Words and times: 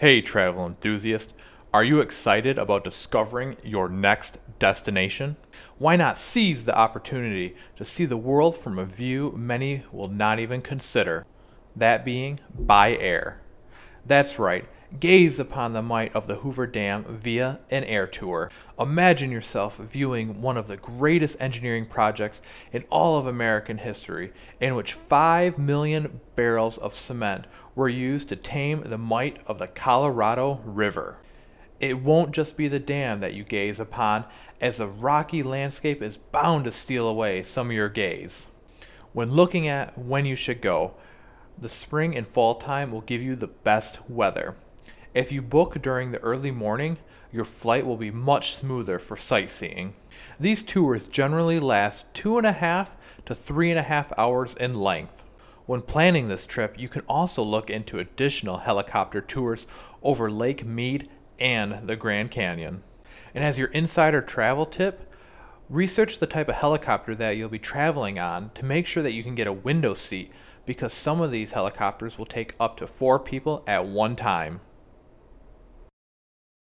Hey, 0.00 0.20
travel 0.20 0.64
enthusiast, 0.64 1.34
are 1.74 1.82
you 1.82 1.98
excited 1.98 2.56
about 2.56 2.84
discovering 2.84 3.56
your 3.64 3.88
next 3.88 4.38
destination? 4.60 5.34
Why 5.76 5.96
not 5.96 6.16
seize 6.16 6.64
the 6.64 6.78
opportunity 6.78 7.56
to 7.74 7.84
see 7.84 8.04
the 8.04 8.16
world 8.16 8.56
from 8.56 8.78
a 8.78 8.84
view 8.84 9.34
many 9.36 9.82
will 9.90 10.06
not 10.06 10.38
even 10.38 10.62
consider? 10.62 11.26
That 11.74 12.04
being 12.04 12.38
by 12.56 12.94
air. 12.94 13.40
That's 14.06 14.38
right, 14.38 14.66
gaze 15.00 15.38
upon 15.38 15.72
the 15.72 15.82
might 15.82 16.14
of 16.14 16.26
the 16.26 16.36
Hoover 16.36 16.66
Dam 16.66 17.04
via 17.04 17.60
an 17.70 17.84
air 17.84 18.06
tour. 18.06 18.50
Imagine 18.78 19.30
yourself 19.30 19.76
viewing 19.76 20.40
one 20.40 20.56
of 20.56 20.66
the 20.66 20.76
greatest 20.76 21.36
engineering 21.40 21.86
projects 21.86 22.40
in 22.72 22.84
all 22.90 23.18
of 23.18 23.26
American 23.26 23.78
history, 23.78 24.32
in 24.60 24.74
which 24.74 24.94
5 24.94 25.58
million 25.58 26.20
barrels 26.36 26.78
of 26.78 26.94
cement 26.94 27.46
were 27.74 27.88
used 27.88 28.28
to 28.30 28.36
tame 28.36 28.82
the 28.86 28.98
might 28.98 29.38
of 29.46 29.58
the 29.58 29.68
Colorado 29.68 30.60
River. 30.64 31.18
It 31.80 32.02
won't 32.02 32.32
just 32.32 32.56
be 32.56 32.66
the 32.66 32.80
dam 32.80 33.20
that 33.20 33.34
you 33.34 33.44
gaze 33.44 33.78
upon, 33.78 34.24
as 34.60 34.78
the 34.78 34.88
rocky 34.88 35.42
landscape 35.42 36.02
is 36.02 36.16
bound 36.16 36.64
to 36.64 36.72
steal 36.72 37.06
away 37.06 37.42
some 37.42 37.68
of 37.68 37.76
your 37.76 37.88
gaze. 37.88 38.48
When 39.12 39.30
looking 39.30 39.68
at 39.68 39.96
when 39.96 40.26
you 40.26 40.34
should 40.34 40.60
go, 40.60 40.94
the 41.56 41.68
spring 41.68 42.16
and 42.16 42.26
fall 42.26 42.56
time 42.56 42.90
will 42.90 43.00
give 43.00 43.22
you 43.22 43.36
the 43.36 43.46
best 43.46 44.00
weather. 44.08 44.56
If 45.18 45.32
you 45.32 45.42
book 45.42 45.82
during 45.82 46.12
the 46.12 46.20
early 46.20 46.52
morning, 46.52 46.96
your 47.32 47.44
flight 47.44 47.84
will 47.84 47.96
be 47.96 48.12
much 48.12 48.54
smoother 48.54 49.00
for 49.00 49.16
sightseeing. 49.16 49.94
These 50.38 50.62
tours 50.62 51.08
generally 51.08 51.58
last 51.58 52.06
two 52.14 52.38
and 52.38 52.46
a 52.46 52.52
half 52.52 52.92
to 53.26 53.34
three 53.34 53.68
and 53.68 53.80
a 53.80 53.82
half 53.82 54.16
hours 54.16 54.54
in 54.54 54.74
length. 54.74 55.24
When 55.66 55.82
planning 55.82 56.28
this 56.28 56.46
trip, 56.46 56.78
you 56.78 56.88
can 56.88 57.02
also 57.08 57.42
look 57.42 57.68
into 57.68 57.98
additional 57.98 58.58
helicopter 58.58 59.20
tours 59.20 59.66
over 60.04 60.30
Lake 60.30 60.64
Mead 60.64 61.08
and 61.40 61.88
the 61.88 61.96
Grand 61.96 62.30
Canyon. 62.30 62.84
And 63.34 63.42
as 63.42 63.58
your 63.58 63.72
insider 63.72 64.22
travel 64.22 64.66
tip, 64.66 65.12
research 65.68 66.20
the 66.20 66.28
type 66.28 66.48
of 66.48 66.54
helicopter 66.54 67.16
that 67.16 67.36
you'll 67.36 67.48
be 67.48 67.58
traveling 67.58 68.20
on 68.20 68.50
to 68.50 68.64
make 68.64 68.86
sure 68.86 69.02
that 69.02 69.14
you 69.14 69.24
can 69.24 69.34
get 69.34 69.48
a 69.48 69.52
window 69.52 69.94
seat 69.94 70.30
because 70.64 70.92
some 70.92 71.20
of 71.20 71.32
these 71.32 71.50
helicopters 71.50 72.18
will 72.18 72.24
take 72.24 72.54
up 72.60 72.76
to 72.76 72.86
four 72.86 73.18
people 73.18 73.64
at 73.66 73.84
one 73.84 74.14
time. 74.14 74.60